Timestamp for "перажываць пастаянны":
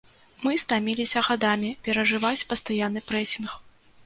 1.89-3.05